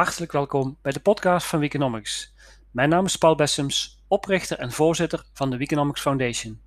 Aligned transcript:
Hartelijk 0.00 0.32
welkom 0.32 0.78
bij 0.82 0.92
de 0.92 1.00
podcast 1.00 1.46
van 1.46 1.58
Weekonomics. 1.58 2.32
Mijn 2.70 2.88
naam 2.88 3.04
is 3.04 3.16
Paul 3.16 3.34
Bessems, 3.34 4.02
oprichter 4.08 4.58
en 4.58 4.72
voorzitter 4.72 5.24
van 5.32 5.50
de 5.50 5.56
Weekonomics 5.56 6.00
Foundation. 6.00 6.60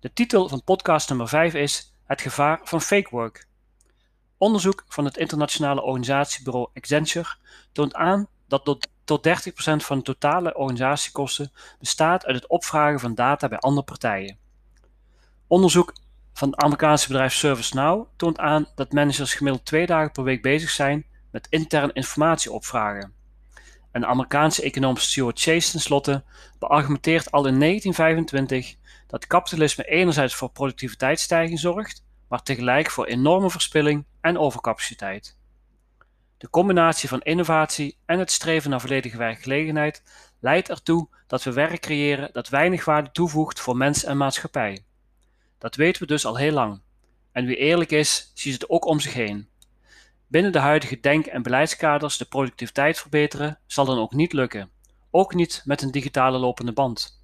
De 0.00 0.12
titel 0.12 0.48
van 0.48 0.64
podcast 0.64 1.08
nummer 1.08 1.28
5 1.28 1.54
is 1.54 1.94
Het 2.04 2.20
gevaar 2.20 2.60
van 2.62 2.80
fake 2.80 3.08
work. 3.10 3.46
Onderzoek 4.38 4.84
van 4.88 5.04
het 5.04 5.16
internationale 5.16 5.82
organisatiebureau 5.82 6.68
Accenture 6.74 7.36
toont 7.72 7.94
aan 7.94 8.28
dat 8.48 8.88
tot 9.04 9.28
30% 9.28 9.30
van 9.76 9.96
de 9.98 10.04
totale 10.04 10.54
organisatiekosten 10.54 11.52
bestaat 11.78 12.26
uit 12.26 12.36
het 12.36 12.46
opvragen 12.46 13.00
van 13.00 13.14
data 13.14 13.48
bij 13.48 13.58
andere 13.58 13.84
partijen. 13.86 14.38
Onderzoek 15.46 15.92
van 16.32 16.50
het 16.50 16.60
Amerikaanse 16.60 17.06
bedrijf 17.06 17.32
ServiceNow 17.32 18.06
toont 18.16 18.38
aan 18.38 18.66
dat 18.74 18.92
managers 18.92 19.34
gemiddeld 19.34 19.64
twee 19.64 19.86
dagen 19.86 20.12
per 20.12 20.24
week 20.24 20.42
bezig 20.42 20.70
zijn 20.70 21.06
met 21.34 21.46
intern 21.50 21.92
informatie 21.92 22.52
opvragen. 22.52 23.12
En 23.90 24.00
de 24.00 24.06
Amerikaanse 24.06 24.62
econoom 24.62 24.96
Stuart 24.96 25.40
Chase 25.40 25.70
tenslotte 25.70 26.24
beargumenteert 26.58 27.30
al 27.30 27.46
in 27.46 27.60
1925 27.60 28.74
dat 29.06 29.26
kapitalisme 29.26 29.84
enerzijds 29.84 30.34
voor 30.34 30.50
productiviteitsstijging 30.50 31.58
zorgt, 31.58 32.04
maar 32.28 32.42
tegelijk 32.42 32.90
voor 32.90 33.06
enorme 33.06 33.50
verspilling 33.50 34.04
en 34.20 34.38
overcapaciteit. 34.38 35.36
De 36.38 36.50
combinatie 36.50 37.08
van 37.08 37.20
innovatie 37.20 37.98
en 38.06 38.18
het 38.18 38.30
streven 38.30 38.70
naar 38.70 38.80
volledige 38.80 39.16
werkgelegenheid 39.16 40.02
leidt 40.40 40.68
ertoe 40.68 41.08
dat 41.26 41.42
we 41.42 41.52
werk 41.52 41.80
creëren 41.80 42.28
dat 42.32 42.48
weinig 42.48 42.84
waarde 42.84 43.10
toevoegt 43.10 43.60
voor 43.60 43.76
mens 43.76 44.04
en 44.04 44.16
maatschappij. 44.16 44.84
Dat 45.58 45.74
weten 45.74 46.02
we 46.02 46.08
dus 46.08 46.26
al 46.26 46.36
heel 46.36 46.52
lang. 46.52 46.80
En 47.32 47.46
wie 47.46 47.56
eerlijk 47.56 47.90
is, 47.90 48.30
ziet 48.34 48.52
het 48.52 48.68
ook 48.68 48.84
om 48.84 49.00
zich 49.00 49.14
heen. 49.14 49.48
Binnen 50.34 50.52
de 50.52 50.58
huidige 50.58 51.00
denk- 51.00 51.26
en 51.26 51.42
beleidskaders 51.42 52.16
de 52.16 52.24
productiviteit 52.24 52.98
verbeteren 52.98 53.58
zal 53.66 53.84
dan 53.84 53.98
ook 53.98 54.12
niet 54.12 54.32
lukken. 54.32 54.70
Ook 55.10 55.34
niet 55.34 55.62
met 55.64 55.82
een 55.82 55.90
digitale 55.90 56.38
lopende 56.38 56.72
band. 56.72 57.22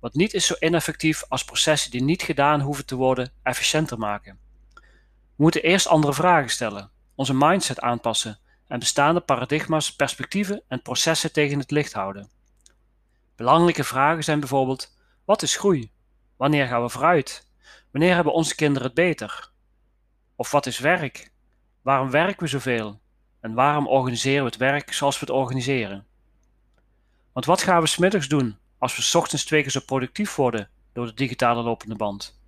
Wat 0.00 0.14
niet 0.14 0.34
is 0.34 0.46
zo 0.46 0.54
ineffectief 0.58 1.24
als 1.28 1.44
processen 1.44 1.90
die 1.90 2.02
niet 2.02 2.22
gedaan 2.22 2.60
hoeven 2.60 2.86
te 2.86 2.94
worden 2.94 3.32
efficiënter 3.42 3.98
maken. 3.98 4.38
We 4.74 4.80
moeten 5.36 5.62
eerst 5.62 5.86
andere 5.86 6.14
vragen 6.14 6.50
stellen, 6.50 6.90
onze 7.14 7.34
mindset 7.34 7.80
aanpassen 7.80 8.38
en 8.66 8.78
bestaande 8.78 9.20
paradigma's, 9.20 9.96
perspectieven 9.96 10.62
en 10.68 10.82
processen 10.82 11.32
tegen 11.32 11.58
het 11.58 11.70
licht 11.70 11.92
houden. 11.92 12.30
Belangrijke 13.36 13.84
vragen 13.84 14.24
zijn 14.24 14.40
bijvoorbeeld: 14.40 14.96
wat 15.24 15.42
is 15.42 15.56
groei? 15.56 15.92
Wanneer 16.36 16.66
gaan 16.66 16.82
we 16.82 16.88
vooruit? 16.88 17.48
Wanneer 17.90 18.14
hebben 18.14 18.32
onze 18.32 18.54
kinderen 18.54 18.86
het 18.86 18.94
beter? 18.96 19.50
Of 20.36 20.50
wat 20.50 20.66
is 20.66 20.78
werk? 20.78 21.32
Waarom 21.84 22.10
werken 22.10 22.42
we 22.42 22.46
zoveel? 22.46 23.00
En 23.40 23.54
waarom 23.54 23.86
organiseren 23.86 24.44
we 24.44 24.50
het 24.50 24.56
werk 24.56 24.92
zoals 24.92 25.18
we 25.20 25.26
het 25.26 25.34
organiseren? 25.34 26.06
Want 27.32 27.46
wat 27.46 27.62
gaan 27.62 27.80
we 27.80 27.86
smiddags 27.86 28.28
doen 28.28 28.56
als 28.78 29.12
we 29.12 29.18
ochtends 29.18 29.44
twee 29.44 29.62
keer 29.62 29.70
zo 29.70 29.80
productief 29.86 30.34
worden 30.34 30.68
door 30.92 31.06
de 31.06 31.14
digitale 31.14 31.62
lopende 31.62 31.94
band? 31.94 32.40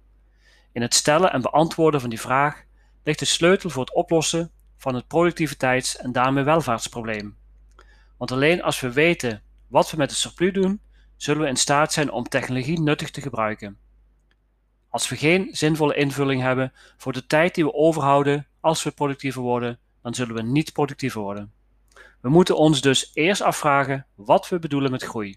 In 0.72 0.82
het 0.82 0.94
stellen 0.94 1.32
en 1.32 1.40
beantwoorden 1.40 2.00
van 2.00 2.10
die 2.10 2.20
vraag 2.20 2.64
ligt 3.04 3.18
de 3.18 3.24
sleutel 3.24 3.70
voor 3.70 3.84
het 3.84 3.94
oplossen 3.94 4.50
van 4.76 4.94
het 4.94 5.06
productiviteits- 5.06 5.96
en 5.96 6.12
daarmee 6.12 6.44
welvaartsprobleem. 6.44 7.36
Want 8.16 8.32
alleen 8.32 8.62
als 8.62 8.80
we 8.80 8.92
weten 8.92 9.42
wat 9.68 9.90
we 9.90 9.96
met 9.96 10.10
het 10.10 10.18
surplus 10.18 10.52
doen, 10.52 10.80
zullen 11.16 11.42
we 11.42 11.48
in 11.48 11.56
staat 11.56 11.92
zijn 11.92 12.10
om 12.10 12.28
technologie 12.28 12.80
nuttig 12.80 13.10
te 13.10 13.20
gebruiken. 13.20 13.78
Als 14.88 15.08
we 15.08 15.16
geen 15.16 15.48
zinvolle 15.52 15.94
invulling 15.94 16.42
hebben 16.42 16.72
voor 16.96 17.12
de 17.12 17.26
tijd 17.26 17.54
die 17.54 17.64
we 17.64 17.74
overhouden 17.74 18.46
als 18.66 18.82
we 18.82 18.90
productiever 18.90 19.42
worden, 19.42 19.78
dan 20.02 20.14
zullen 20.14 20.34
we 20.34 20.42
niet 20.42 20.72
productiever 20.72 21.20
worden. 21.20 21.52
We 22.20 22.28
moeten 22.28 22.56
ons 22.56 22.80
dus 22.80 23.10
eerst 23.14 23.40
afvragen 23.40 24.06
wat 24.14 24.48
we 24.48 24.58
bedoelen 24.58 24.90
met 24.90 25.02
groei. 25.02 25.36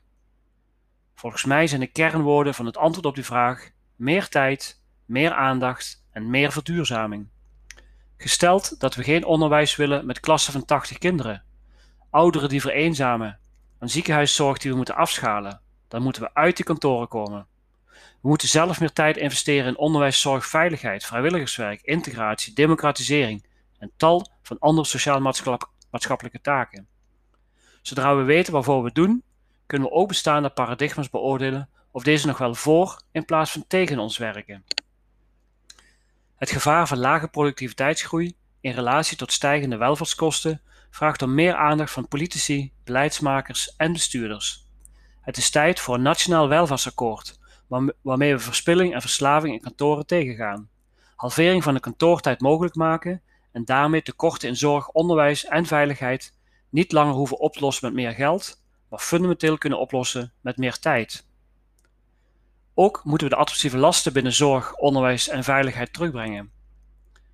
Volgens 1.15 1.45
mij 1.45 1.67
zijn 1.67 1.79
de 1.79 1.87
kernwoorden 1.87 2.53
van 2.53 2.65
het 2.65 2.77
antwoord 2.77 3.05
op 3.05 3.15
die 3.15 3.25
vraag 3.25 3.69
meer 3.95 4.27
tijd, 4.27 4.81
meer 5.05 5.33
aandacht 5.33 6.05
en 6.11 6.29
meer 6.29 6.51
verduurzaming. 6.51 7.27
Gesteld 8.17 8.79
dat 8.79 8.95
we 8.95 9.03
geen 9.03 9.25
onderwijs 9.25 9.75
willen 9.75 10.05
met 10.05 10.19
klassen 10.19 10.53
van 10.53 10.65
80 10.65 10.97
kinderen, 10.97 11.43
ouderen 12.09 12.49
die 12.49 12.61
vereenzamen, 12.61 13.39
een 13.79 13.89
ziekenhuiszorg 13.89 14.57
die 14.57 14.71
we 14.71 14.77
moeten 14.77 14.95
afschalen, 14.95 15.61
dan 15.87 16.01
moeten 16.01 16.21
we 16.21 16.33
uit 16.33 16.55
die 16.55 16.65
kantoren 16.65 17.07
komen. 17.07 17.47
We 18.21 18.27
moeten 18.27 18.47
zelf 18.47 18.79
meer 18.79 18.93
tijd 18.93 19.17
investeren 19.17 19.67
in 19.67 19.77
onderwijs, 19.77 20.21
zorg, 20.21 20.45
veiligheid, 20.45 21.05
vrijwilligerswerk, 21.05 21.81
integratie, 21.81 22.53
democratisering 22.53 23.45
en 23.77 23.91
tal 23.97 24.27
van 24.41 24.59
andere 24.59 24.87
sociaal-maatschappelijke 24.87 26.41
taken. 26.41 26.87
Zodra 27.81 28.15
we 28.15 28.23
weten 28.23 28.53
waarvoor 28.53 28.83
we 28.83 28.91
doen, 28.91 29.23
kunnen 29.65 29.87
we 29.87 29.93
ook 29.93 30.07
bestaande 30.07 30.49
paradigma's 30.49 31.09
beoordelen 31.09 31.69
of 31.91 32.03
deze 32.03 32.27
nog 32.27 32.37
wel 32.37 32.55
voor 32.55 33.01
in 33.11 33.25
plaats 33.25 33.51
van 33.51 33.65
tegen 33.67 33.99
ons 33.99 34.17
werken. 34.17 34.63
Het 36.35 36.51
gevaar 36.51 36.87
van 36.87 36.97
lage 36.97 37.27
productiviteitsgroei 37.27 38.35
in 38.61 38.71
relatie 38.71 39.17
tot 39.17 39.31
stijgende 39.31 39.77
welvaartskosten 39.77 40.61
vraagt 40.89 41.21
om 41.21 41.33
meer 41.33 41.55
aandacht 41.55 41.91
van 41.91 42.07
politici, 42.07 42.71
beleidsmakers 42.83 43.75
en 43.77 43.93
bestuurders. 43.93 44.67
Het 45.21 45.37
is 45.37 45.49
tijd 45.49 45.79
voor 45.79 45.95
een 45.95 46.01
nationaal 46.01 46.47
welvaartsakkoord 46.47 47.39
waarmee 48.01 48.33
we 48.33 48.39
verspilling 48.39 48.93
en 48.93 49.01
verslaving 49.01 49.53
in 49.53 49.61
kantoren 49.61 50.05
tegengaan, 50.05 50.69
halvering 51.15 51.63
van 51.63 51.73
de 51.73 51.79
kantoortijd 51.79 52.41
mogelijk 52.41 52.75
maken 52.75 53.21
en 53.51 53.65
daarmee 53.65 54.01
tekorten 54.01 54.49
in 54.49 54.55
zorg, 54.55 54.89
onderwijs 54.89 55.45
en 55.45 55.65
veiligheid 55.65 56.33
niet 56.69 56.91
langer 56.91 57.13
hoeven 57.13 57.39
oplossen 57.39 57.85
met 57.85 57.95
meer 57.95 58.11
geld, 58.11 58.61
maar 58.89 58.99
fundamenteel 58.99 59.57
kunnen 59.57 59.79
oplossen 59.79 60.33
met 60.41 60.57
meer 60.57 60.79
tijd. 60.79 61.27
Ook 62.73 63.01
moeten 63.03 63.27
we 63.27 63.33
de 63.33 63.39
administratieve 63.39 63.85
lasten 63.85 64.13
binnen 64.13 64.33
zorg, 64.33 64.75
onderwijs 64.75 65.27
en 65.27 65.43
veiligheid 65.43 65.93
terugbrengen. 65.93 66.51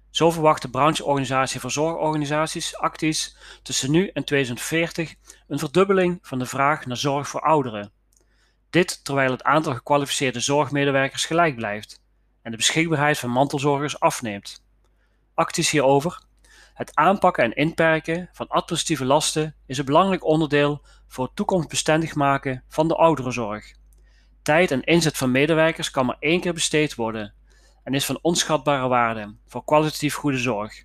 Zo 0.10 0.32
verwacht 0.32 0.62
de 0.62 0.70
brancheorganisatie 0.70 1.60
voor 1.60 1.72
zorgorganisaties, 1.72 2.78
Actis, 2.78 3.38
tussen 3.64 3.92
nu 3.92 4.08
en 4.08 4.24
2040 4.24 5.16
een 5.48 5.60
verdubbeling 5.60 6.20
van 6.22 6.40
de 6.40 6.46
vraag 6.46 6.86
naar 6.86 6.98
zorg 6.98 7.28
voor 7.28 7.42
ouderen 7.42 7.92
dit 8.76 9.04
terwijl 9.04 9.32
het 9.32 9.44
aantal 9.44 9.74
gekwalificeerde 9.74 10.40
zorgmedewerkers 10.40 11.26
gelijk 11.26 11.56
blijft 11.56 12.02
en 12.42 12.52
de 12.52 12.58
beschikbaarheid 12.58 13.20
van 13.20 13.30
mantelzorgers 13.30 14.00
afneemt. 14.00 14.64
Acties 15.34 15.70
hierover. 15.70 16.24
Het 16.74 16.96
aanpakken 16.96 17.44
en 17.44 17.56
inperken 17.56 18.30
van 18.34 18.48
administratieve 18.48 19.06
lasten 19.06 19.56
is 19.66 19.78
een 19.78 19.86
belangrijk 19.86 20.26
onderdeel 20.26 20.82
voor 21.08 21.26
het 21.26 21.36
toekomstbestendig 21.36 22.16
maken 22.16 22.64
van 22.68 22.88
de 22.88 22.96
ouderenzorg. 22.96 23.74
Tijd 24.42 24.72
en 24.72 24.84
inzet 24.84 25.18
van 25.18 25.32
medewerkers 25.32 25.92
kan 25.92 26.06
maar 26.06 26.18
één 26.20 26.42
keer 26.42 26.54
besteed 26.54 26.96
worden 26.96 27.34
en 27.84 27.94
is 27.94 28.06
van 28.06 28.20
onschatbare 28.22 28.88
waarde 28.88 29.36
voor 29.48 29.64
kwalitatief 29.64 30.16
goede 30.16 30.38
zorg. 30.38 30.84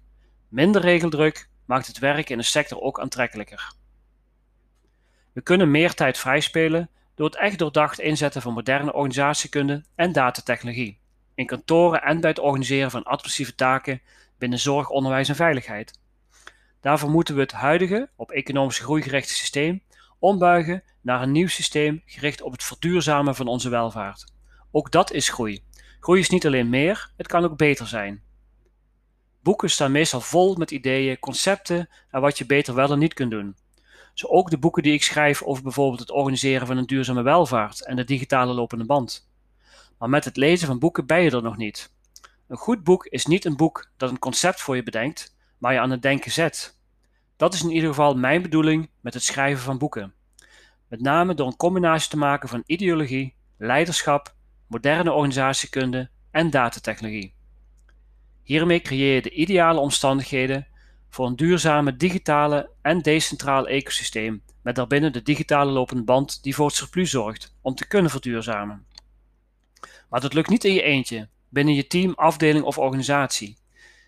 Minder 0.48 0.82
regeldruk 0.82 1.48
maakt 1.66 1.86
het 1.86 1.98
werk 1.98 2.30
in 2.30 2.38
de 2.38 2.44
sector 2.44 2.80
ook 2.80 3.00
aantrekkelijker. 3.00 3.74
We 5.32 5.40
kunnen 5.40 5.70
meer 5.70 5.94
tijd 5.94 6.18
vrijspelen 6.18 6.90
door 7.20 7.28
het 7.28 7.38
echt 7.38 7.58
doordacht 7.58 7.98
inzetten 7.98 8.42
van 8.42 8.52
moderne 8.52 8.92
organisatiekunde 8.92 9.84
en 9.94 10.12
datatechnologie, 10.12 10.98
in 11.34 11.46
kantoren 11.46 12.02
en 12.02 12.20
bij 12.20 12.30
het 12.30 12.38
organiseren 12.38 12.90
van 12.90 13.02
administratieve 13.02 13.54
taken 13.54 14.00
binnen 14.38 14.58
zorg, 14.58 14.88
onderwijs 14.88 15.28
en 15.28 15.34
veiligheid. 15.34 15.98
Daarvoor 16.80 17.10
moeten 17.10 17.34
we 17.34 17.40
het 17.40 17.52
huidige, 17.52 18.08
op 18.16 18.30
economische 18.30 18.82
groei 18.82 19.02
gerichte 19.02 19.34
systeem 19.34 19.82
ombuigen 20.18 20.82
naar 21.00 21.22
een 21.22 21.32
nieuw 21.32 21.48
systeem 21.48 22.02
gericht 22.06 22.42
op 22.42 22.52
het 22.52 22.64
verduurzamen 22.64 23.34
van 23.34 23.46
onze 23.46 23.68
welvaart. 23.68 24.32
Ook 24.70 24.90
dat 24.90 25.12
is 25.12 25.28
groei. 25.28 25.62
Groei 26.00 26.20
is 26.20 26.30
niet 26.30 26.46
alleen 26.46 26.68
meer, 26.68 27.10
het 27.16 27.26
kan 27.26 27.44
ook 27.44 27.56
beter 27.56 27.86
zijn. 27.86 28.22
Boeken 29.42 29.70
staan 29.70 29.92
meestal 29.92 30.20
vol 30.20 30.54
met 30.54 30.70
ideeën, 30.70 31.18
concepten 31.18 31.88
en 32.10 32.20
wat 32.20 32.38
je 32.38 32.46
beter 32.46 32.74
wel 32.74 32.92
en 32.92 32.98
niet 32.98 33.14
kunt 33.14 33.30
doen. 33.30 33.56
Zo 34.14 34.26
ook 34.26 34.50
de 34.50 34.58
boeken 34.58 34.82
die 34.82 34.92
ik 34.92 35.02
schrijf 35.02 35.42
over 35.42 35.62
bijvoorbeeld 35.62 36.00
het 36.00 36.10
organiseren 36.10 36.66
van 36.66 36.76
een 36.76 36.86
duurzame 36.86 37.22
welvaart 37.22 37.86
en 37.86 37.96
de 37.96 38.04
digitale 38.04 38.52
lopende 38.52 38.84
band. 38.84 39.28
Maar 39.98 40.08
met 40.08 40.24
het 40.24 40.36
lezen 40.36 40.66
van 40.66 40.78
boeken 40.78 41.06
ben 41.06 41.22
je 41.22 41.30
er 41.30 41.42
nog 41.42 41.56
niet. 41.56 41.92
Een 42.48 42.56
goed 42.56 42.84
boek 42.84 43.06
is 43.06 43.26
niet 43.26 43.44
een 43.44 43.56
boek 43.56 43.90
dat 43.96 44.10
een 44.10 44.18
concept 44.18 44.60
voor 44.60 44.76
je 44.76 44.82
bedenkt, 44.82 45.36
maar 45.58 45.72
je 45.72 45.80
aan 45.80 45.90
het 45.90 46.02
denken 46.02 46.30
zet. 46.30 46.78
Dat 47.36 47.54
is 47.54 47.62
in 47.62 47.70
ieder 47.70 47.88
geval 47.88 48.14
mijn 48.14 48.42
bedoeling 48.42 48.90
met 49.00 49.14
het 49.14 49.22
schrijven 49.22 49.62
van 49.62 49.78
boeken. 49.78 50.14
Met 50.88 51.00
name 51.00 51.34
door 51.34 51.46
een 51.46 51.56
combinatie 51.56 52.10
te 52.10 52.16
maken 52.16 52.48
van 52.48 52.62
ideologie, 52.66 53.34
leiderschap, 53.58 54.34
moderne 54.66 55.12
organisatiekunde 55.12 56.10
en 56.30 56.50
datatechnologie. 56.50 57.34
Hiermee 58.42 58.80
creëer 58.80 59.14
je 59.14 59.22
de 59.22 59.30
ideale 59.30 59.80
omstandigheden 59.80 60.66
voor 61.10 61.26
een 61.26 61.36
duurzame 61.36 61.96
digitale 61.96 62.70
en 62.82 63.00
decentrale 63.00 63.68
ecosysteem 63.68 64.42
met 64.62 64.74
daarbinnen 64.74 65.12
de 65.12 65.22
digitale 65.22 65.70
lopende 65.70 66.02
band 66.02 66.42
die 66.42 66.54
voor 66.54 66.66
het 66.66 66.76
surplus 66.76 67.10
zorgt 67.10 67.54
om 67.60 67.74
te 67.74 67.86
kunnen 67.86 68.10
verduurzamen. 68.10 68.86
Maar 70.08 70.20
dat 70.20 70.34
lukt 70.34 70.48
niet 70.48 70.64
in 70.64 70.72
je 70.72 70.82
eentje, 70.82 71.28
binnen 71.48 71.74
je 71.74 71.86
team, 71.86 72.12
afdeling 72.14 72.64
of 72.64 72.78
organisatie. 72.78 73.56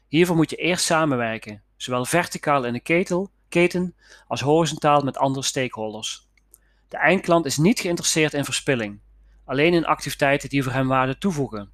Hiervoor 0.08 0.36
moet 0.36 0.50
je 0.50 0.56
eerst 0.56 0.84
samenwerken, 0.84 1.62
zowel 1.76 2.04
verticaal 2.04 2.64
in 2.64 2.72
de 2.72 2.80
ketel 2.80 3.30
keten 3.48 3.94
als 4.26 4.40
horizontaal 4.40 5.00
met 5.00 5.16
andere 5.16 5.44
stakeholders. 5.44 6.28
De 6.88 6.96
eindklant 6.96 7.46
is 7.46 7.56
niet 7.56 7.80
geïnteresseerd 7.80 8.34
in 8.34 8.44
verspilling, 8.44 9.00
alleen 9.44 9.72
in 9.72 9.84
activiteiten 9.84 10.48
die 10.48 10.62
voor 10.62 10.72
hem 10.72 10.88
waarde 10.88 11.18
toevoegen. 11.18 11.70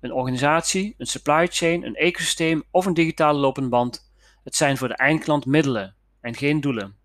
Een 0.00 0.12
organisatie, 0.12 0.94
een 0.98 1.06
supply 1.06 1.46
chain, 1.46 1.84
een 1.84 1.94
ecosysteem 1.94 2.62
of 2.70 2.86
een 2.86 2.94
digitale 2.94 3.38
lopende 3.38 3.68
band, 3.68 4.09
het 4.44 4.56
zijn 4.56 4.76
voor 4.76 4.88
de 4.88 4.96
eindklant 4.96 5.46
middelen 5.46 5.94
en 6.20 6.34
geen 6.34 6.60
doelen. 6.60 6.96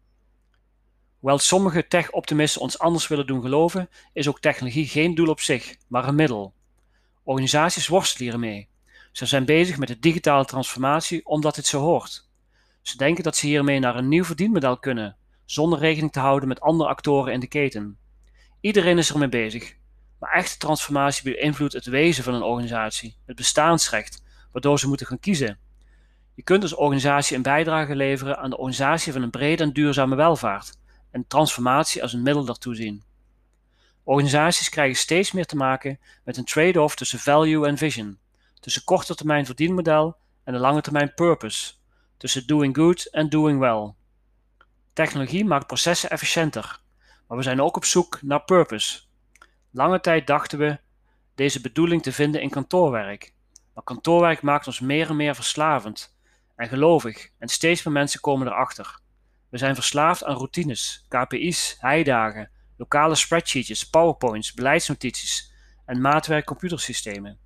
Hoewel 1.20 1.40
sommige 1.40 1.88
tech-optimisten 1.88 2.62
ons 2.62 2.80
anders 2.80 3.08
willen 3.08 3.28
doen 3.28 3.42
geloven, 3.42 3.90
is 4.14 4.28
ook 4.28 4.40
technologie 4.40 4.88
geen 4.88 5.16
doel 5.16 5.28
op 5.28 5.40
zich, 5.40 5.76
maar 5.88 6.08
een 6.08 6.16
middel. 6.16 6.54
Organisaties 7.24 7.88
worstelen 7.88 8.30
hiermee. 8.30 8.70
Ze 9.12 9.26
zijn 9.26 9.46
bezig 9.46 9.78
met 9.78 9.88
de 9.88 10.00
digitale 10.00 10.46
transformatie 10.46 11.26
omdat 11.26 11.56
dit 11.56 11.66
zo 11.66 11.80
hoort. 11.80 12.30
Ze 12.82 12.98
denken 12.98 13.24
dat 13.24 13.36
ze 13.36 13.48
hiermee 13.48 13.80
naar 13.80 13.96
een 13.96 14.08
nieuw 14.08 14.24
verdienmodel 14.24 14.78
kunnen, 14.78 15.18
zonder 15.46 15.80
rekening 15.80 16.12
te 16.12 16.20
houden 16.20 16.48
met 16.48 16.62
andere 16.62 16.90
actoren 16.90 17.34
in 17.34 17.40
de 17.40 17.48
keten. 17.48 17.98
Iedereen 18.62 18.98
is 18.98 19.12
ermee 19.12 19.30
bezig, 19.30 19.76
maar 20.20 20.31
echte 20.31 20.58
transformatie 20.58 21.34
beïnvloedt 21.34 21.74
het 21.74 21.86
wezen 21.86 22.24
van 22.24 22.34
een 22.34 22.42
organisatie, 22.42 23.18
het 23.26 23.36
bestaansrecht, 23.36 24.24
waardoor 24.52 24.80
ze 24.80 24.88
moeten 24.88 25.08
gaan 25.08 25.20
kiezen. 25.20 25.60
Je 26.36 26.44
kunt 26.44 26.62
als 26.62 26.76
organisatie 26.76 27.36
een 27.36 27.42
bijdrage 27.42 27.96
leveren 27.96 28.38
aan 28.38 28.50
de 28.50 28.58
organisatie 28.58 29.14
van 29.14 29.22
een 29.22 29.30
brede 29.30 29.64
en 29.64 29.74
duurzame 29.74 30.16
welvaart 30.16 30.78
en 31.12 31.28
transformatie 31.28 32.02
als 32.02 32.14
een 32.14 32.22
middel 32.22 32.46
daartoe 32.46 32.76
zien. 32.76 33.04
Organisaties 34.04 34.70
krijgen 34.70 34.96
steeds 34.96 35.32
meer 35.32 35.46
te 35.46 35.56
maken 35.56 36.00
met 36.24 36.38
een 36.38 36.46
trade-off 36.46 36.96
tussen 36.96 37.20
value 37.20 37.68
en 37.68 37.78
vision, 37.78 38.18
tussen 38.60 38.84
korte 38.84 39.16
termijn 39.16 39.46
verdienmodel 39.46 40.16
en 40.44 40.54
de 40.54 40.60
lange 40.60 40.82
termijn 40.82 41.14
purpose, 41.14 41.74
tussen 42.18 42.48
doing 42.48 42.76
good 42.76 43.06
en 43.12 43.30
doing 43.30 43.60
well. 43.60 43.94
Technologie 44.94 45.46
maakt 45.46 45.68
processen 45.68 46.10
efficiënter, 46.10 46.80
maar 47.28 47.38
we 47.38 47.44
zijn 47.44 47.62
ook 47.62 47.76
op 47.76 47.86
zoek 47.86 48.22
naar 48.22 48.44
purpose. 48.44 49.02
Lange 49.72 50.00
tijd 50.00 50.28
dachten 50.28 50.60
we 50.60 50.80
deze 51.36 51.62
bedoeling 51.62 52.02
te 52.02 52.12
vinden 52.12 52.42
in 52.42 52.50
kantoorwerk, 52.50 53.34
maar 53.74 53.84
kantoorwerk 53.84 54.42
maakt 54.42 54.68
ons 54.68 54.80
meer 54.80 55.10
en 55.10 55.16
meer 55.16 55.36
verslavend 55.36 56.15
en 56.56 56.68
gelovig 56.68 57.30
en 57.38 57.48
steeds 57.48 57.84
meer 57.84 57.94
mensen 57.94 58.19
komen 58.19 58.48
erachter. 58.48 59.00
We 59.50 59.57
zijn 59.57 59.75
verslaafd 59.75 60.24
aan 60.24 60.36
routines, 60.36 61.06
KPI's, 61.07 61.75
heidagen, 61.80 62.50
lokale 62.78 63.16
spreadsheets, 63.16 63.90
powerpoints, 63.90 64.54
beleidsnotities 64.54 65.52
en 65.86 66.02
maatwerk 66.02 66.46
computersystemen. 66.46 67.38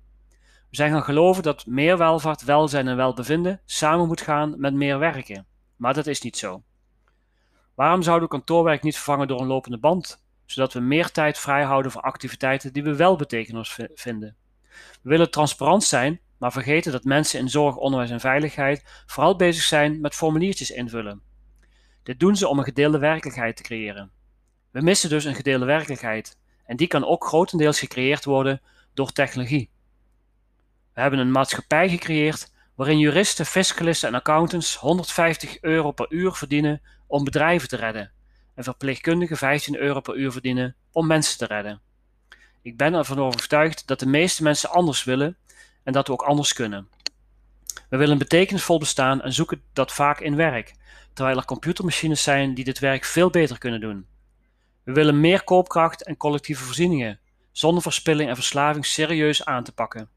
We 0.70 0.76
zijn 0.76 0.92
gaan 0.92 1.02
geloven 1.02 1.42
dat 1.42 1.66
meer 1.66 1.98
welvaart, 1.98 2.44
welzijn 2.44 2.88
en 2.88 2.96
welbevinden 2.96 3.60
samen 3.64 4.06
moet 4.06 4.20
gaan 4.20 4.54
met 4.60 4.74
meer 4.74 4.98
werken. 4.98 5.46
Maar 5.76 5.94
dat 5.94 6.06
is 6.06 6.20
niet 6.20 6.36
zo. 6.36 6.62
Waarom 7.74 8.02
zouden 8.02 8.28
we 8.28 8.34
kantoorwerk 8.34 8.82
niet 8.82 8.94
vervangen 8.94 9.28
door 9.28 9.40
een 9.40 9.46
lopende 9.46 9.78
band, 9.78 10.24
zodat 10.44 10.72
we 10.72 10.80
meer 10.80 11.10
tijd 11.10 11.38
vrij 11.38 11.64
houden 11.64 11.92
voor 11.92 12.02
activiteiten 12.02 12.72
die 12.72 12.82
we 12.82 12.96
wel 12.96 13.16
betekenis 13.16 13.78
vinden? 13.94 14.36
We 15.02 15.10
willen 15.10 15.30
transparant 15.30 15.84
zijn, 15.84 16.20
maar 16.40 16.52
vergeten 16.52 16.92
dat 16.92 17.04
mensen 17.04 17.40
in 17.40 17.48
zorg, 17.48 17.76
onderwijs 17.76 18.10
en 18.10 18.20
veiligheid 18.20 19.02
vooral 19.06 19.36
bezig 19.36 19.62
zijn 19.62 20.00
met 20.00 20.14
formuliertjes 20.14 20.70
invullen. 20.70 21.22
Dit 22.02 22.20
doen 22.20 22.36
ze 22.36 22.48
om 22.48 22.58
een 22.58 22.64
gedeelde 22.64 22.98
werkelijkheid 22.98 23.56
te 23.56 23.62
creëren. 23.62 24.10
We 24.70 24.80
missen 24.80 25.10
dus 25.10 25.24
een 25.24 25.34
gedeelde 25.34 25.64
werkelijkheid 25.64 26.38
en 26.66 26.76
die 26.76 26.86
kan 26.86 27.06
ook 27.06 27.24
grotendeels 27.24 27.78
gecreëerd 27.78 28.24
worden 28.24 28.60
door 28.94 29.12
technologie. 29.12 29.70
We 30.94 31.00
hebben 31.00 31.20
een 31.20 31.32
maatschappij 31.32 31.88
gecreëerd 31.88 32.52
waarin 32.74 32.98
juristen, 32.98 33.46
fiscalisten 33.46 34.08
en 34.08 34.14
accountants 34.14 34.76
150 34.76 35.60
euro 35.60 35.92
per 35.92 36.06
uur 36.08 36.32
verdienen 36.32 36.82
om 37.06 37.24
bedrijven 37.24 37.68
te 37.68 37.76
redden 37.76 38.12
en 38.54 38.64
verpleegkundigen 38.64 39.36
15 39.36 39.76
euro 39.76 40.00
per 40.00 40.16
uur 40.16 40.32
verdienen 40.32 40.76
om 40.92 41.06
mensen 41.06 41.38
te 41.38 41.46
redden. 41.46 41.80
Ik 42.62 42.76
ben 42.76 42.94
ervan 42.94 43.18
overtuigd 43.18 43.86
dat 43.86 43.98
de 44.00 44.06
meeste 44.06 44.42
mensen 44.42 44.70
anders 44.70 45.04
willen 45.04 45.36
en 45.82 45.92
dat 45.92 46.06
we 46.06 46.12
ook 46.12 46.22
anders 46.22 46.52
kunnen. 46.52 46.88
We 47.88 47.96
willen 47.96 48.18
betekenisvol 48.18 48.78
bestaan 48.78 49.22
en 49.22 49.32
zoeken 49.32 49.62
dat 49.72 49.92
vaak 49.92 50.20
in 50.20 50.36
werk, 50.36 50.74
terwijl 51.12 51.36
er 51.36 51.44
computermachines 51.44 52.22
zijn 52.22 52.54
die 52.54 52.64
dit 52.64 52.78
werk 52.78 53.04
veel 53.04 53.30
beter 53.30 53.58
kunnen 53.58 53.80
doen. 53.80 54.06
We 54.84 54.92
willen 54.92 55.20
meer 55.20 55.44
koopkracht 55.44 56.04
en 56.04 56.16
collectieve 56.16 56.64
voorzieningen, 56.64 57.20
zonder 57.52 57.82
verspilling 57.82 58.28
en 58.28 58.34
verslaving 58.34 58.86
serieus 58.86 59.44
aan 59.44 59.64
te 59.64 59.72
pakken. 59.72 60.08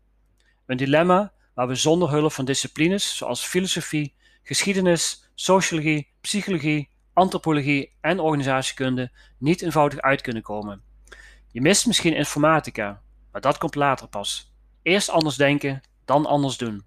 Een 0.65 0.77
dilemma 0.77 1.31
waar 1.53 1.67
we 1.67 1.75
zonder 1.75 2.09
hulp 2.09 2.31
van 2.31 2.45
disciplines 2.45 3.17
zoals 3.17 3.45
filosofie, 3.45 4.13
geschiedenis, 4.43 5.29
sociologie, 5.35 6.07
psychologie, 6.21 6.89
antropologie 7.13 7.91
en 8.01 8.19
organisatiekunde 8.19 9.11
niet 9.37 9.61
eenvoudig 9.61 9.99
uit 9.99 10.21
kunnen 10.21 10.43
komen. 10.43 10.81
Je 11.51 11.61
mist 11.61 11.87
misschien 11.87 12.15
informatica, 12.15 13.01
maar 13.31 13.41
dat 13.41 13.57
komt 13.57 13.75
later 13.75 14.07
pas. 14.07 14.52
Eerst 14.83 15.09
anders 15.09 15.35
denken, 15.35 15.81
dan 16.05 16.25
anders 16.25 16.57
doen. 16.57 16.85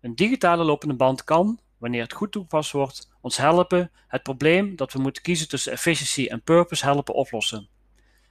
Een 0.00 0.14
digitale 0.14 0.64
lopende 0.64 0.94
band 0.94 1.24
kan, 1.24 1.60
wanneer 1.78 2.02
het 2.02 2.12
goed 2.12 2.32
toegepast 2.32 2.72
wordt, 2.72 3.10
ons 3.20 3.36
helpen 3.36 3.90
het 4.08 4.22
probleem 4.22 4.76
dat 4.76 4.92
we 4.92 4.98
moeten 4.98 5.22
kiezen 5.22 5.48
tussen 5.48 5.72
efficiency 5.72 6.26
en 6.26 6.42
purpose 6.42 6.84
helpen 6.84 7.14
oplossen. 7.14 7.68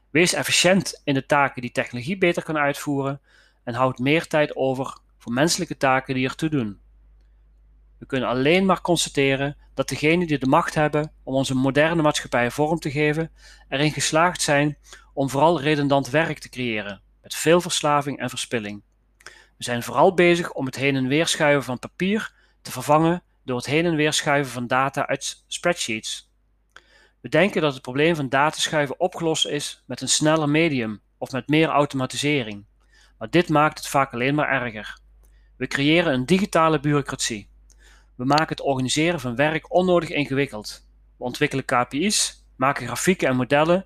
Wees 0.10 0.34
efficiënt 0.34 1.02
in 1.04 1.14
de 1.14 1.26
taken 1.26 1.62
die 1.62 1.72
technologie 1.72 2.18
beter 2.18 2.44
kan 2.44 2.58
uitvoeren 2.58 3.22
en 3.64 3.74
houd 3.74 4.00
meer 4.00 4.28
tijd 4.28 4.56
over 4.56 4.98
voor 5.18 5.34
menselijke 5.34 5.78
taken 5.78 6.14
die 6.14 6.28
ertoe 6.28 6.50
doen. 6.50 6.80
We 7.98 8.06
kunnen 8.06 8.30
alleen 8.30 8.66
maar 8.66 8.82
constateren 8.82 9.58
dat 9.74 9.90
degenen 9.90 10.28
die 10.28 10.38
de 10.38 10.48
macht 10.48 10.76
hebben 10.76 11.12
om 11.24 11.34
onze 11.34 11.56
moderne 11.56 12.02
maatschappij 12.02 12.52
vorm 12.52 12.80
te 12.80 12.92
geven, 12.92 13.32
erin 13.70 13.92
geslaagd 13.92 14.42
zijn 14.42 14.78
om 15.14 15.30
vooral 15.30 15.62
redundant 15.62 16.10
werk 16.10 16.40
te 16.40 16.50
creëren, 16.50 17.02
met 17.22 17.36
veel 17.36 17.62
verslaving 17.62 18.20
en 18.20 18.30
verspilling. 18.30 18.82
We 19.24 19.64
zijn 19.66 19.84
vooral 19.84 20.14
bezig 20.14 20.52
om 20.52 20.66
het 20.66 20.76
heen 20.76 20.96
en 20.96 21.08
weer 21.08 21.28
schuiven 21.28 21.64
van 21.64 21.80
papier 21.80 22.34
te 22.62 22.72
vervangen 22.72 23.24
door 23.44 23.58
het 23.58 23.66
heen 23.66 23.86
en 23.86 23.96
weer 23.96 24.14
schuiven 24.14 24.52
van 24.52 24.68
data 24.68 25.08
uit 25.08 25.44
spreadsheets. 25.48 26.32
We 27.22 27.30
denken 27.30 27.62
dat 27.62 27.74
het 27.74 27.82
probleem 27.82 28.16
van 28.16 28.30
dataschuiven 28.30 29.00
opgelost 29.00 29.46
is 29.46 29.84
met 29.88 30.02
een 30.02 30.10
sneller 30.10 30.50
medium 30.50 31.02
of 31.18 31.32
met 31.32 31.48
meer 31.48 31.68
automatisering. 31.68 32.66
Maar 33.18 33.30
dit 33.30 33.50
maakt 33.50 33.78
het 33.78 33.88
vaak 33.88 34.14
alleen 34.14 34.36
maar 34.36 34.50
erger. 34.50 35.00
We 35.58 35.68
creëren 35.68 36.14
een 36.14 36.26
digitale 36.26 36.80
bureaucratie. 36.80 37.50
We 38.16 38.26
maken 38.26 38.48
het 38.48 38.62
organiseren 38.62 39.20
van 39.20 39.36
werk 39.36 39.74
onnodig 39.74 40.10
ingewikkeld. 40.10 40.88
We 41.18 41.24
ontwikkelen 41.24 41.66
KPI's, 41.66 42.46
maken 42.56 42.86
grafieken 42.86 43.28
en 43.28 43.36
modellen 43.36 43.86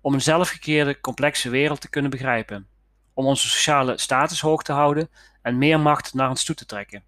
om 0.00 0.14
een 0.14 0.22
zelfgekeerde 0.22 1.00
complexe 1.00 1.50
wereld 1.50 1.80
te 1.80 1.90
kunnen 1.90 2.10
begrijpen, 2.10 2.68
om 3.14 3.26
onze 3.26 3.48
sociale 3.48 3.98
status 3.98 4.40
hoog 4.40 4.62
te 4.62 4.72
houden 4.72 5.10
en 5.42 5.58
meer 5.58 5.80
macht 5.80 6.14
naar 6.14 6.28
ons 6.28 6.44
toe 6.44 6.54
te 6.54 6.66
trekken. 6.66 7.04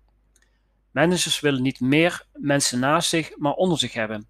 Managers 0.90 1.40
willen 1.40 1.62
niet 1.62 1.80
meer 1.80 2.26
mensen 2.32 2.78
naast 2.78 3.08
zich, 3.08 3.36
maar 3.36 3.52
onder 3.52 3.78
zich 3.78 3.92
hebben. 3.92 4.26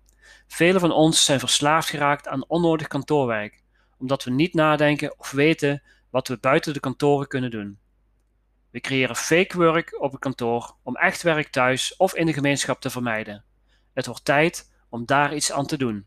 Velen 0.47 0.81
van 0.81 0.93
ons 0.93 1.25
zijn 1.25 1.39
verslaafd 1.39 1.89
geraakt 1.89 2.29
aan 2.29 2.45
onnodig 2.47 2.87
kantoorwerk, 2.87 3.63
omdat 3.99 4.25
we 4.25 4.31
niet 4.31 4.55
nadenken 4.55 5.19
of 5.19 5.31
weten 5.31 5.83
wat 6.11 6.29
we 6.29 6.39
buiten 6.39 6.73
de 6.73 6.81
kantoren 6.81 7.29
kunnen 7.29 7.51
doen. 7.51 7.79
We 8.71 8.81
creëren 8.81 9.17
fake 9.17 9.57
work 9.57 10.03
op 10.03 10.13
het 10.13 10.21
kantoor 10.21 10.75
om 10.83 10.97
echt 10.97 11.23
werk 11.23 11.49
thuis 11.49 11.97
of 11.97 12.15
in 12.15 12.27
de 12.27 12.33
gemeenschap 12.33 12.81
te 12.81 12.91
vermijden. 12.91 13.45
Het 13.93 14.07
wordt 14.07 14.25
tijd 14.25 14.73
om 14.89 15.07
daar 15.07 15.35
iets 15.35 15.53
aan 15.53 15.67
te 15.67 15.77
doen. 15.77 16.07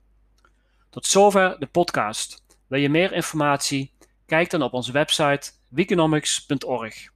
Tot 0.89 1.05
zover 1.05 1.59
de 1.59 1.65
podcast. 1.65 2.43
Wil 2.67 2.79
je 2.79 2.89
meer 2.89 3.13
informatie? 3.13 3.93
Kijk 4.25 4.49
dan 4.49 4.61
op 4.61 4.73
onze 4.73 4.91
website 4.91 5.51
weconomics.org. 5.75 7.09